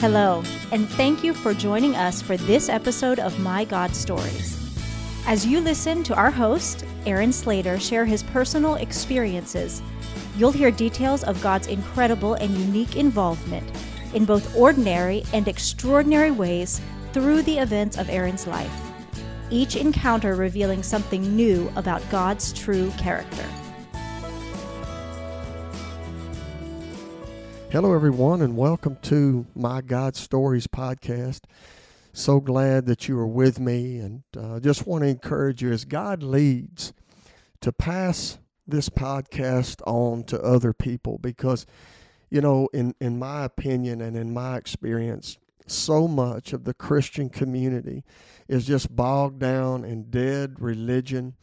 Hello, 0.00 0.42
and 0.72 0.88
thank 0.88 1.22
you 1.22 1.34
for 1.34 1.52
joining 1.52 1.94
us 1.94 2.22
for 2.22 2.38
this 2.38 2.70
episode 2.70 3.18
of 3.18 3.38
My 3.38 3.66
God 3.66 3.94
Stories. 3.94 4.56
As 5.26 5.44
you 5.44 5.60
listen 5.60 6.02
to 6.04 6.14
our 6.14 6.30
host, 6.30 6.86
Aaron 7.04 7.30
Slater, 7.30 7.78
share 7.78 8.06
his 8.06 8.22
personal 8.22 8.76
experiences, 8.76 9.82
you'll 10.38 10.52
hear 10.52 10.70
details 10.70 11.22
of 11.24 11.42
God's 11.42 11.66
incredible 11.66 12.32
and 12.32 12.50
unique 12.56 12.96
involvement 12.96 13.70
in 14.14 14.24
both 14.24 14.56
ordinary 14.56 15.22
and 15.34 15.46
extraordinary 15.46 16.30
ways 16.30 16.80
through 17.12 17.42
the 17.42 17.58
events 17.58 17.98
of 17.98 18.08
Aaron's 18.08 18.46
life, 18.46 18.72
each 19.50 19.76
encounter 19.76 20.34
revealing 20.34 20.82
something 20.82 21.36
new 21.36 21.70
about 21.76 22.00
God's 22.10 22.54
true 22.54 22.90
character. 22.96 23.44
Hello, 27.72 27.94
everyone, 27.94 28.42
and 28.42 28.56
welcome 28.56 28.96
to 29.02 29.46
my 29.54 29.80
God 29.80 30.16
Stories 30.16 30.66
podcast. 30.66 31.42
So 32.12 32.40
glad 32.40 32.86
that 32.86 33.06
you 33.06 33.16
are 33.16 33.28
with 33.28 33.60
me, 33.60 33.98
and 33.98 34.24
uh, 34.36 34.58
just 34.58 34.88
want 34.88 35.04
to 35.04 35.08
encourage 35.08 35.62
you 35.62 35.70
as 35.70 35.84
God 35.84 36.20
leads 36.20 36.92
to 37.60 37.70
pass 37.70 38.38
this 38.66 38.88
podcast 38.88 39.82
on 39.86 40.24
to 40.24 40.42
other 40.42 40.72
people 40.72 41.18
because, 41.18 41.64
you 42.28 42.40
know, 42.40 42.68
in, 42.74 42.96
in 43.00 43.20
my 43.20 43.44
opinion 43.44 44.00
and 44.00 44.16
in 44.16 44.34
my 44.34 44.56
experience, 44.56 45.38
so 45.68 46.08
much 46.08 46.52
of 46.52 46.64
the 46.64 46.74
Christian 46.74 47.28
community 47.28 48.02
is 48.48 48.66
just 48.66 48.96
bogged 48.96 49.38
down 49.38 49.84
in 49.84 50.10
dead 50.10 50.56
religion. 50.58 51.34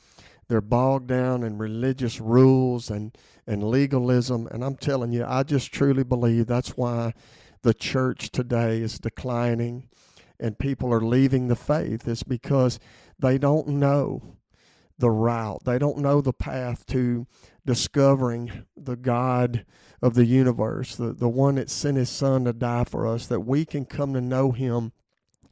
They're 0.48 0.62
bogged 0.62 1.08
down 1.08 1.44
in 1.44 1.58
religious 1.58 2.20
rules 2.20 2.90
and 2.90 3.18
and 3.46 3.64
legalism. 3.64 4.48
And 4.52 4.64
I'm 4.64 4.76
telling 4.76 5.12
you, 5.12 5.26
I 5.26 5.44
just 5.44 5.72
truly 5.72 6.04
believe 6.04 6.48
that's 6.48 6.78
why 6.78 7.14
the 7.64 7.74
church 7.74 8.30
today 8.30 8.82
is 8.82 9.00
declining 9.00 9.90
and 10.40 10.60
people 10.60 10.94
are 10.94 11.02
leaving 11.02 11.48
the 11.48 11.56
faith, 11.56 12.08
is 12.08 12.24
because 12.24 12.80
they 13.18 13.38
don't 13.38 13.68
know 13.68 14.36
the 15.00 15.10
route, 15.10 15.64
they 15.64 15.78
don't 15.78 15.98
know 15.98 16.22
the 16.22 16.34
path 16.34 16.86
to 16.88 17.28
discovering 17.66 18.66
the 18.76 18.96
God 18.96 19.66
of 20.02 20.16
the 20.16 20.26
universe, 20.26 20.96
the, 20.96 21.14
the 21.14 21.30
one 21.30 21.56
that 21.56 21.70
sent 21.70 21.98
his 21.98 22.10
son 22.10 22.46
to 22.46 22.54
die 22.54 22.84
for 22.84 23.06
us, 23.06 23.28
that 23.28 23.42
we 23.42 23.66
can 23.66 23.86
come 23.86 24.14
to 24.14 24.22
know 24.22 24.52
him 24.52 24.92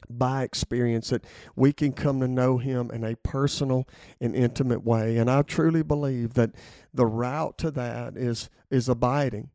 by 0.10 0.44
experience 0.44 1.10
that 1.10 1.26
we 1.56 1.74
can 1.74 1.94
come 1.94 2.20
to 2.20 2.28
know 2.28 2.58
him 2.58 2.90
in 2.92 3.04
a 3.04 3.16
personal 3.18 3.88
and 4.20 4.36
intimate 4.36 4.84
way. 4.84 5.18
And 5.18 5.30
i 5.30 5.42
truly 5.42 5.84
believe 5.84 6.34
that 6.34 6.52
the 6.94 7.06
route 7.06 7.58
to 7.60 7.72
that 7.72 8.16
is 8.16 8.50
is 8.70 8.90
abiding. 8.90 9.50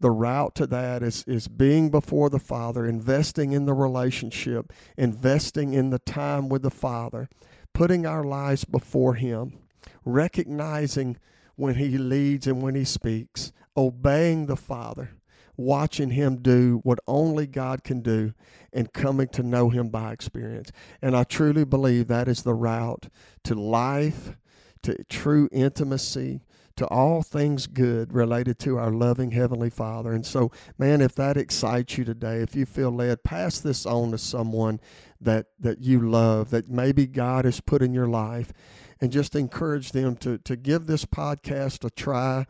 The 0.00 0.10
route 0.10 0.54
to 0.56 0.66
that 0.66 1.02
is 1.02 1.24
is 1.28 1.46
being 1.48 1.90
before 1.90 2.28
the 2.28 2.40
father 2.40 2.86
investing 2.86 3.52
in 3.52 3.66
the 3.66 3.74
relationship 3.74 4.72
investing 4.96 5.74
in 5.74 5.90
the 5.90 6.00
time 6.00 6.48
with 6.48 6.62
the 6.62 6.70
father 6.70 7.28
putting 7.72 8.04
our 8.04 8.24
lives 8.24 8.64
before 8.64 9.14
him 9.14 9.58
recognizing 10.04 11.16
when 11.54 11.76
he 11.76 11.96
leads 11.98 12.48
and 12.48 12.60
when 12.62 12.74
he 12.74 12.84
speaks 12.84 13.52
obeying 13.76 14.46
the 14.46 14.56
father 14.56 15.10
watching 15.56 16.10
him 16.10 16.36
do 16.36 16.80
what 16.82 16.98
only 17.06 17.46
God 17.46 17.84
can 17.84 18.00
do 18.00 18.34
and 18.72 18.92
coming 18.92 19.28
to 19.28 19.42
know 19.42 19.68
him 19.68 19.88
by 19.88 20.12
experience. 20.12 20.72
And 21.00 21.16
I 21.16 21.24
truly 21.24 21.64
believe 21.64 22.08
that 22.08 22.28
is 22.28 22.42
the 22.42 22.54
route 22.54 23.08
to 23.44 23.54
life, 23.54 24.36
to 24.82 25.02
true 25.04 25.48
intimacy, 25.52 26.40
to 26.76 26.86
all 26.86 27.22
things 27.22 27.66
good 27.66 28.12
related 28.14 28.58
to 28.60 28.78
our 28.78 28.90
loving 28.90 29.32
Heavenly 29.32 29.70
Father. 29.70 30.12
And 30.12 30.24
so, 30.24 30.50
man, 30.78 31.00
if 31.02 31.14
that 31.16 31.36
excites 31.36 31.98
you 31.98 32.04
today, 32.04 32.38
if 32.38 32.54
you 32.56 32.64
feel 32.64 32.90
led, 32.90 33.22
pass 33.22 33.60
this 33.60 33.84
on 33.84 34.12
to 34.12 34.18
someone 34.18 34.80
that, 35.20 35.46
that 35.60 35.82
you 35.82 36.00
love, 36.00 36.50
that 36.50 36.68
maybe 36.70 37.06
God 37.06 37.44
has 37.44 37.60
put 37.60 37.82
in 37.82 37.92
your 37.92 38.08
life, 38.08 38.52
and 39.00 39.12
just 39.12 39.36
encourage 39.36 39.92
them 39.92 40.16
to, 40.16 40.38
to 40.38 40.56
give 40.56 40.86
this 40.86 41.04
podcast 41.04 41.84
a 41.84 41.90
try 41.90 42.46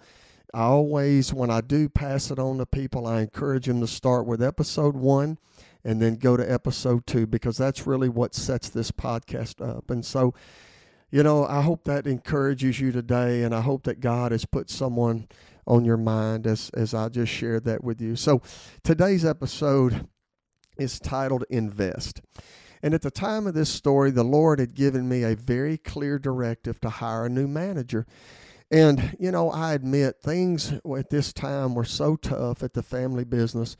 I 0.54 0.62
always, 0.62 1.32
when 1.32 1.50
I 1.50 1.62
do 1.62 1.88
pass 1.88 2.30
it 2.30 2.38
on 2.38 2.58
to 2.58 2.66
people, 2.66 3.06
I 3.06 3.20
encourage 3.20 3.66
them 3.66 3.80
to 3.80 3.86
start 3.86 4.26
with 4.26 4.42
episode 4.42 4.94
one 4.94 5.38
and 5.84 6.00
then 6.00 6.16
go 6.16 6.36
to 6.36 6.52
episode 6.52 7.06
two 7.06 7.26
because 7.26 7.56
that's 7.56 7.86
really 7.86 8.08
what 8.08 8.34
sets 8.34 8.68
this 8.68 8.90
podcast 8.90 9.66
up. 9.66 9.90
And 9.90 10.04
so, 10.04 10.34
you 11.10 11.22
know, 11.22 11.46
I 11.46 11.62
hope 11.62 11.84
that 11.84 12.06
encourages 12.06 12.80
you 12.80 12.92
today, 12.92 13.42
and 13.42 13.54
I 13.54 13.60
hope 13.60 13.84
that 13.84 14.00
God 14.00 14.32
has 14.32 14.44
put 14.44 14.70
someone 14.70 15.28
on 15.66 15.84
your 15.84 15.96
mind 15.96 16.46
as, 16.46 16.70
as 16.70 16.94
I 16.94 17.08
just 17.08 17.32
shared 17.32 17.64
that 17.64 17.84
with 17.84 18.00
you. 18.00 18.16
So, 18.16 18.42
today's 18.82 19.24
episode 19.24 20.08
is 20.78 20.98
titled 20.98 21.44
Invest. 21.50 22.22
And 22.82 22.94
at 22.94 23.02
the 23.02 23.10
time 23.10 23.46
of 23.46 23.54
this 23.54 23.70
story, 23.70 24.10
the 24.10 24.24
Lord 24.24 24.58
had 24.58 24.74
given 24.74 25.08
me 25.08 25.22
a 25.22 25.36
very 25.36 25.78
clear 25.78 26.18
directive 26.18 26.80
to 26.80 26.88
hire 26.88 27.26
a 27.26 27.30
new 27.30 27.46
manager. 27.46 28.06
And, 28.72 29.14
you 29.20 29.30
know, 29.30 29.50
I 29.50 29.74
admit 29.74 30.22
things 30.22 30.72
at 30.72 31.10
this 31.10 31.32
time 31.34 31.74
were 31.74 31.84
so 31.84 32.16
tough 32.16 32.62
at 32.62 32.72
the 32.72 32.82
family 32.82 33.24
business 33.24 33.76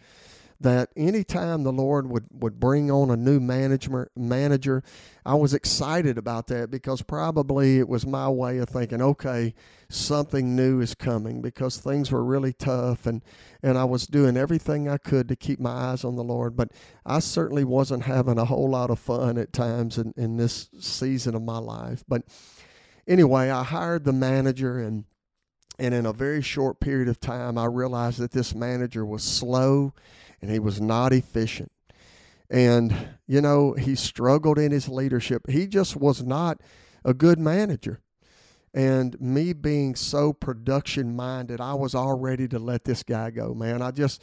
that 0.61 0.91
anytime 0.97 1.65
the 1.65 1.73
Lord 1.73 2.09
would, 2.09 2.27
would 2.31 2.61
bring 2.61 2.91
on 2.91 3.11
a 3.11 3.17
new 3.17 3.41
management 3.41 4.11
manager, 4.15 4.85
I 5.25 5.35
was 5.35 5.55
excited 5.55 6.19
about 6.19 6.47
that 6.49 6.71
because 6.71 7.01
probably 7.01 7.79
it 7.79 7.89
was 7.89 8.07
my 8.07 8.29
way 8.29 8.59
of 8.59 8.69
thinking, 8.69 9.01
okay, 9.01 9.55
something 9.89 10.55
new 10.55 10.81
is 10.81 10.95
coming 10.95 11.41
because 11.41 11.79
things 11.79 12.13
were 12.13 12.23
really 12.23 12.53
tough 12.53 13.07
and, 13.07 13.23
and 13.63 13.79
I 13.79 13.85
was 13.85 14.07
doing 14.07 14.37
everything 14.37 14.89
I 14.89 14.99
could 14.99 15.27
to 15.29 15.37
keep 15.37 15.59
my 15.59 15.71
eyes 15.71 16.05
on 16.05 16.17
the 16.17 16.23
Lord. 16.23 16.55
But 16.55 16.71
I 17.05 17.21
certainly 17.21 17.65
wasn't 17.65 18.05
having 18.05 18.39
a 18.39 18.45
whole 18.45 18.69
lot 18.69 18.91
of 18.91 18.99
fun 18.99 19.39
at 19.39 19.55
times 19.55 19.97
in, 19.97 20.13
in 20.19 20.37
this 20.37 20.69
season 20.79 21.35
of 21.35 21.43
my 21.43 21.59
life. 21.59 22.05
But 22.07 22.25
anyway, 23.07 23.51
I 23.51 23.63
hired 23.63 24.05
the 24.05 24.13
manager 24.13 24.79
and 24.79 25.05
and 25.79 25.95
in 25.95 26.07
a 26.07 26.13
very 26.13 26.43
short 26.43 26.81
period 26.81 27.09
of 27.09 27.19
time 27.19 27.59
I 27.59 27.65
realized 27.65 28.19
that 28.19 28.33
this 28.33 28.55
manager 28.55 29.05
was 29.05 29.23
slow 29.23 29.95
and 30.41 30.51
he 30.51 30.59
was 30.59 30.81
not 30.81 31.13
efficient. 31.13 31.73
And 32.51 32.95
you 33.27 33.41
know, 33.41 33.73
he 33.73 33.95
struggled 33.95 34.59
in 34.59 34.73
his 34.73 34.89
leadership. 34.89 35.49
He 35.49 35.67
just 35.67 35.97
was 35.97 36.23
not 36.23 36.61
a 37.05 37.15
good 37.15 37.39
manager. 37.39 38.01
And 38.75 39.21
me 39.21 39.53
being 39.53 39.95
so 39.95 40.33
production 40.33 41.15
minded, 41.15 41.61
I 41.61 41.75
was 41.75 41.95
all 41.95 42.19
ready 42.19 42.49
to 42.49 42.59
let 42.59 42.85
this 42.85 43.03
guy 43.03 43.31
go, 43.31 43.55
man. 43.55 43.83
I 43.83 43.91
just 43.91 44.23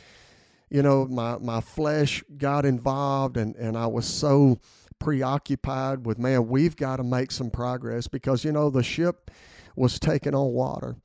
you 0.70 0.84
know, 0.84 1.08
my 1.08 1.38
my 1.40 1.62
flesh 1.62 2.24
got 2.38 2.66
involved 2.66 3.38
and 3.38 3.56
and 3.56 3.78
I 3.78 3.88
was 3.88 4.06
so 4.06 4.60
preoccupied 5.00 6.06
with, 6.06 6.20
man, 6.20 6.48
we've 6.48 6.76
got 6.76 6.98
to 6.98 7.04
make 7.04 7.32
some 7.32 7.50
progress 7.50 8.08
because, 8.08 8.44
you 8.44 8.52
know, 8.52 8.70
the 8.70 8.84
ship 8.84 9.32
was 9.76 10.00
taking 10.00 10.36
on 10.36 10.54
water. 10.54 10.98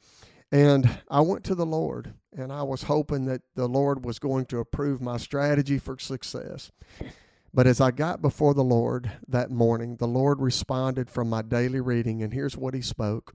And 0.51 0.99
I 1.11 1.21
went 1.21 1.45
to 1.45 1.55
the 1.55 1.67
Lord 1.67 2.15
and 2.37 2.53
I 2.53 2.63
was 2.63 2.85
hoping 2.85 3.25
that 3.27 3.43
the 3.55 3.69
Lord 3.69 4.05
was 4.05 4.19
going 4.19 4.47
to 4.47 4.59
approve 4.59 5.01
my 5.01 5.17
strategy 5.17 5.79
for 5.79 5.99
success. 5.99 6.71
But 7.53 7.69
as 7.69 7.81
I 7.81 7.93
got 7.93 8.21
before 8.21 8.53
the 8.53 8.65
Lord 8.65 9.13
that 9.29 9.51
morning, 9.51 9.97
the 9.97 10.09
Lord 10.09 10.41
responded 10.41 11.09
from 11.09 11.31
my 11.31 11.43
daily 11.43 11.81
reading, 11.81 12.21
and 12.23 12.33
here's 12.33 12.57
what 12.57 12.75
He 12.75 12.83
spoke 12.83 13.35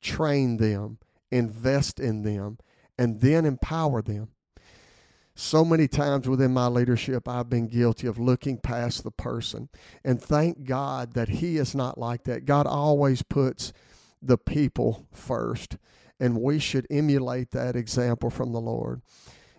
train 0.00 0.56
them, 0.56 0.98
invest 1.30 2.00
in 2.00 2.22
them, 2.22 2.58
and 2.98 3.20
then 3.20 3.44
empower 3.44 4.02
them. 4.02 4.28
So 5.40 5.64
many 5.64 5.88
times 5.88 6.28
within 6.28 6.52
my 6.52 6.66
leadership, 6.66 7.26
I've 7.26 7.48
been 7.48 7.66
guilty 7.66 8.06
of 8.06 8.18
looking 8.18 8.58
past 8.58 9.04
the 9.04 9.10
person. 9.10 9.70
And 10.04 10.22
thank 10.22 10.64
God 10.64 11.14
that 11.14 11.30
He 11.30 11.56
is 11.56 11.74
not 11.74 11.96
like 11.96 12.24
that. 12.24 12.44
God 12.44 12.66
always 12.66 13.22
puts 13.22 13.72
the 14.20 14.36
people 14.36 15.06
first. 15.12 15.78
And 16.20 16.42
we 16.42 16.58
should 16.58 16.86
emulate 16.90 17.52
that 17.52 17.74
example 17.74 18.28
from 18.28 18.52
the 18.52 18.60
Lord. 18.60 19.00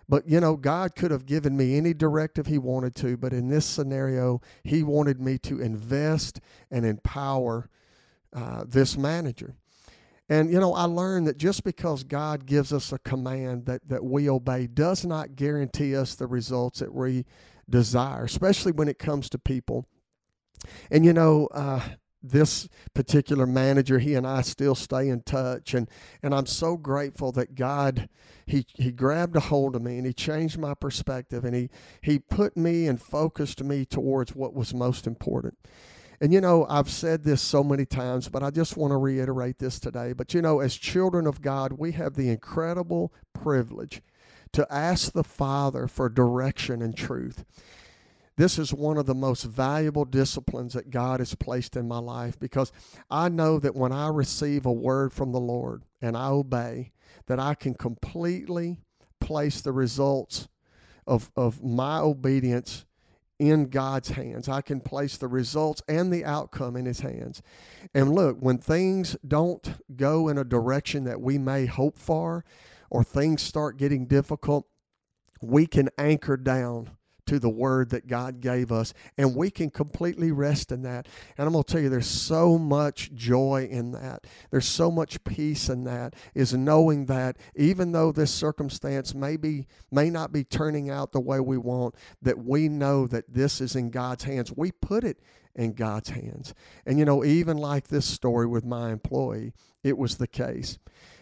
But, 0.08 0.28
you 0.28 0.38
know, 0.38 0.56
God 0.56 0.94
could 0.94 1.10
have 1.10 1.26
given 1.26 1.56
me 1.56 1.76
any 1.76 1.94
directive 1.94 2.46
He 2.46 2.58
wanted 2.58 2.94
to. 2.96 3.16
But 3.16 3.32
in 3.32 3.48
this 3.48 3.66
scenario, 3.66 4.40
He 4.62 4.84
wanted 4.84 5.20
me 5.20 5.36
to 5.38 5.60
invest 5.60 6.40
and 6.70 6.86
empower 6.86 7.68
uh, 8.32 8.62
this 8.68 8.96
manager. 8.96 9.56
And, 10.28 10.50
you 10.52 10.60
know, 10.60 10.72
I 10.74 10.84
learned 10.84 11.26
that 11.26 11.36
just 11.36 11.64
because 11.64 12.04
God 12.04 12.46
gives 12.46 12.72
us 12.72 12.92
a 12.92 12.98
command 12.98 13.66
that, 13.66 13.88
that 13.88 14.04
we 14.04 14.28
obey 14.30 14.66
does 14.66 15.04
not 15.04 15.36
guarantee 15.36 15.96
us 15.96 16.14
the 16.14 16.26
results 16.26 16.78
that 16.78 16.94
we 16.94 17.26
desire, 17.68 18.24
especially 18.24 18.72
when 18.72 18.88
it 18.88 18.98
comes 18.98 19.28
to 19.30 19.38
people. 19.38 19.86
And, 20.90 21.04
you 21.04 21.12
know, 21.12 21.48
uh, 21.48 21.80
this 22.22 22.68
particular 22.94 23.46
manager, 23.46 23.98
he 23.98 24.14
and 24.14 24.26
I 24.26 24.42
still 24.42 24.74
stay 24.74 25.08
in 25.08 25.22
touch. 25.22 25.74
And, 25.74 25.88
and 26.22 26.34
I'm 26.34 26.46
so 26.46 26.76
grateful 26.76 27.32
that 27.32 27.54
God, 27.54 28.08
he, 28.46 28.64
he 28.74 28.92
grabbed 28.92 29.36
a 29.36 29.40
hold 29.40 29.74
of 29.74 29.82
me 29.82 29.98
and 29.98 30.06
he 30.06 30.12
changed 30.12 30.58
my 30.58 30.74
perspective 30.74 31.44
and 31.44 31.54
he, 31.54 31.68
he 32.00 32.18
put 32.18 32.56
me 32.56 32.86
and 32.86 33.02
focused 33.02 33.62
me 33.62 33.84
towards 33.84 34.34
what 34.34 34.54
was 34.54 34.72
most 34.72 35.06
important. 35.06 35.58
And 36.22 36.32
you 36.32 36.40
know, 36.40 36.66
I've 36.70 36.88
said 36.88 37.24
this 37.24 37.42
so 37.42 37.64
many 37.64 37.84
times, 37.84 38.28
but 38.28 38.44
I 38.44 38.50
just 38.50 38.76
want 38.76 38.92
to 38.92 38.96
reiterate 38.96 39.58
this 39.58 39.80
today. 39.80 40.12
But 40.12 40.34
you 40.34 40.40
know, 40.40 40.60
as 40.60 40.76
children 40.76 41.26
of 41.26 41.42
God, 41.42 41.72
we 41.72 41.90
have 41.92 42.14
the 42.14 42.30
incredible 42.30 43.12
privilege 43.32 44.02
to 44.52 44.64
ask 44.72 45.10
the 45.10 45.24
Father 45.24 45.88
for 45.88 46.08
direction 46.08 46.80
and 46.80 46.96
truth. 46.96 47.44
this 48.36 48.56
is 48.56 48.72
one 48.72 48.98
of 48.98 49.06
the 49.06 49.16
most 49.16 49.42
valuable 49.42 50.04
disciplines 50.04 50.74
that 50.74 50.90
God 50.90 51.18
has 51.18 51.34
placed 51.34 51.76
in 51.76 51.88
my 51.88 51.98
life 51.98 52.38
because 52.38 52.70
I 53.10 53.28
know 53.28 53.58
that 53.58 53.74
when 53.74 53.90
I 53.90 54.06
receive 54.06 54.64
a 54.64 54.72
word 54.72 55.12
from 55.12 55.32
the 55.32 55.40
Lord 55.40 55.82
and 56.00 56.16
I 56.16 56.28
obey, 56.28 56.92
that 57.26 57.40
I 57.40 57.54
can 57.54 57.74
completely 57.74 58.78
place 59.18 59.60
the 59.60 59.72
results 59.72 60.46
of, 61.04 61.32
of 61.36 61.64
my 61.64 61.98
obedience 61.98 62.84
in 63.42 63.64
God's 63.64 64.10
hands. 64.10 64.48
I 64.48 64.60
can 64.60 64.80
place 64.80 65.16
the 65.16 65.26
results 65.26 65.82
and 65.88 66.12
the 66.12 66.24
outcome 66.24 66.76
in 66.76 66.86
His 66.86 67.00
hands. 67.00 67.42
And 67.92 68.14
look, 68.14 68.36
when 68.38 68.58
things 68.58 69.16
don't 69.26 69.68
go 69.96 70.28
in 70.28 70.38
a 70.38 70.44
direction 70.44 71.02
that 71.04 71.20
we 71.20 71.38
may 71.38 71.66
hope 71.66 71.98
for, 71.98 72.44
or 72.88 73.02
things 73.02 73.42
start 73.42 73.78
getting 73.78 74.06
difficult, 74.06 74.68
we 75.40 75.66
can 75.66 75.88
anchor 75.98 76.36
down 76.36 76.90
to 77.32 77.38
the 77.38 77.48
word 77.48 77.88
that 77.88 78.06
God 78.06 78.42
gave 78.42 78.70
us, 78.70 78.92
and 79.16 79.34
we 79.34 79.50
can 79.50 79.70
completely 79.70 80.30
rest 80.30 80.70
in 80.70 80.82
that. 80.82 81.08
And 81.38 81.46
I'm 81.46 81.54
going 81.54 81.64
to 81.64 81.72
tell 81.72 81.80
you, 81.80 81.88
there's 81.88 82.06
so 82.06 82.58
much 82.58 83.10
joy 83.14 83.66
in 83.70 83.92
that. 83.92 84.26
There's 84.50 84.68
so 84.68 84.90
much 84.90 85.24
peace 85.24 85.70
in 85.70 85.84
that, 85.84 86.14
is 86.34 86.52
knowing 86.52 87.06
that 87.06 87.38
even 87.56 87.92
though 87.92 88.12
this 88.12 88.30
circumstance 88.30 89.14
may, 89.14 89.38
be, 89.38 89.66
may 89.90 90.10
not 90.10 90.30
be 90.30 90.44
turning 90.44 90.90
out 90.90 91.12
the 91.12 91.20
way 91.20 91.40
we 91.40 91.56
want, 91.56 91.94
that 92.20 92.36
we 92.36 92.68
know 92.68 93.06
that 93.06 93.32
this 93.32 93.62
is 93.62 93.76
in 93.76 93.88
God's 93.88 94.24
hands. 94.24 94.52
We 94.54 94.70
put 94.70 95.02
it 95.02 95.18
in 95.54 95.72
God's 95.72 96.10
hands. 96.10 96.52
And, 96.84 96.98
you 96.98 97.06
know, 97.06 97.24
even 97.24 97.56
like 97.56 97.88
this 97.88 98.04
story 98.04 98.46
with 98.46 98.66
my 98.66 98.92
employee, 98.92 99.54
it 99.82 99.96
was 99.96 100.18
the 100.18 100.26
case. 100.26 100.78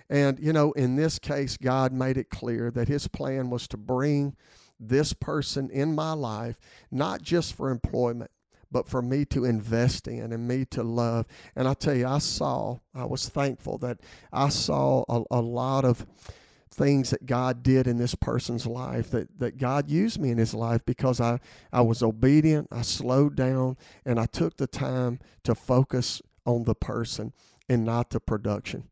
And, 0.08 0.40
you 0.40 0.52
know, 0.52 0.72
in 0.72 0.96
this 0.96 1.20
case, 1.20 1.56
God 1.56 1.92
made 1.92 2.16
it 2.16 2.30
clear 2.30 2.72
that 2.72 2.88
his 2.88 3.06
plan 3.06 3.48
was 3.48 3.68
to 3.68 3.76
bring 3.76 4.34
this 4.80 5.12
person 5.12 5.70
in 5.70 5.94
my 5.94 6.12
life, 6.12 6.58
not 6.90 7.22
just 7.22 7.54
for 7.54 7.70
employment, 7.70 8.30
but 8.72 8.88
for 8.88 9.02
me 9.02 9.24
to 9.26 9.44
invest 9.44 10.06
in 10.08 10.32
and 10.32 10.46
me 10.46 10.64
to 10.64 10.82
love. 10.82 11.26
And 11.56 11.68
I 11.68 11.74
tell 11.74 11.94
you, 11.94 12.06
I 12.06 12.18
saw, 12.18 12.78
I 12.94 13.04
was 13.04 13.28
thankful 13.28 13.78
that 13.78 14.00
I 14.32 14.48
saw 14.48 15.04
a, 15.08 15.22
a 15.30 15.40
lot 15.40 15.84
of 15.84 16.06
things 16.72 17.10
that 17.10 17.26
God 17.26 17.62
did 17.62 17.86
in 17.86 17.98
this 17.98 18.14
person's 18.14 18.66
life, 18.66 19.10
that, 19.10 19.38
that 19.38 19.58
God 19.58 19.90
used 19.90 20.20
me 20.20 20.30
in 20.30 20.38
his 20.38 20.54
life 20.54 20.84
because 20.86 21.20
I, 21.20 21.40
I 21.72 21.80
was 21.80 22.02
obedient, 22.02 22.68
I 22.70 22.82
slowed 22.82 23.34
down, 23.34 23.76
and 24.06 24.20
I 24.20 24.26
took 24.26 24.56
the 24.56 24.68
time 24.68 25.18
to 25.44 25.54
focus 25.54 26.22
on 26.46 26.64
the 26.64 26.74
person 26.74 27.32
and 27.68 27.84
not 27.84 28.10
the 28.10 28.20
production. 28.20 28.84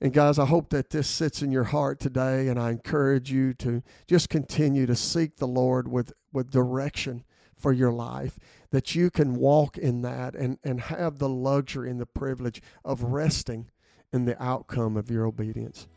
And 0.00 0.12
guys, 0.12 0.38
I 0.38 0.44
hope 0.44 0.68
that 0.70 0.90
this 0.90 1.08
sits 1.08 1.40
in 1.40 1.50
your 1.50 1.64
heart 1.64 2.00
today, 2.00 2.48
and 2.48 2.60
I 2.60 2.70
encourage 2.70 3.30
you 3.30 3.54
to 3.54 3.82
just 4.06 4.28
continue 4.28 4.84
to 4.86 4.94
seek 4.94 5.36
the 5.36 5.48
Lord 5.48 5.88
with, 5.88 6.12
with 6.32 6.50
direction 6.50 7.24
for 7.56 7.72
your 7.72 7.92
life, 7.92 8.38
that 8.70 8.94
you 8.94 9.10
can 9.10 9.36
walk 9.36 9.78
in 9.78 10.02
that 10.02 10.34
and, 10.34 10.58
and 10.62 10.82
have 10.82 11.18
the 11.18 11.30
luxury 11.30 11.90
and 11.90 11.98
the 11.98 12.06
privilege 12.06 12.60
of 12.84 13.02
resting 13.02 13.70
in 14.12 14.26
the 14.26 14.40
outcome 14.42 14.98
of 14.98 15.10
your 15.10 15.24
obedience. 15.24 15.88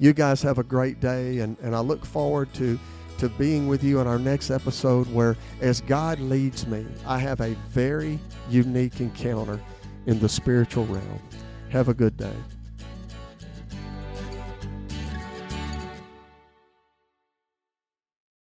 You 0.00 0.12
guys 0.12 0.42
have 0.42 0.58
a 0.58 0.64
great 0.64 0.98
day, 0.98 1.38
and, 1.38 1.56
and 1.62 1.76
I 1.76 1.80
look 1.80 2.04
forward 2.04 2.52
to, 2.54 2.76
to 3.18 3.28
being 3.28 3.68
with 3.68 3.84
you 3.84 4.00
in 4.00 4.08
our 4.08 4.18
next 4.18 4.50
episode 4.50 5.06
where, 5.12 5.36
as 5.60 5.80
God 5.82 6.18
leads 6.18 6.66
me, 6.66 6.84
I 7.06 7.18
have 7.18 7.40
a 7.40 7.54
very 7.68 8.18
unique 8.50 9.00
encounter 9.00 9.60
in 10.06 10.18
the 10.18 10.28
spiritual 10.28 10.86
realm. 10.86 11.22
Have 11.70 11.88
a 11.88 11.94
good 11.94 12.16
day. 12.16 12.34